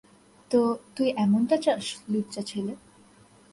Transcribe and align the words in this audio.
তো, 0.51 0.59
তুই 0.95 1.07
এমনটা 1.17 1.55
চাস, 1.57 1.85
লুচ্চা 2.11 2.41
ছেলে? 2.41 2.73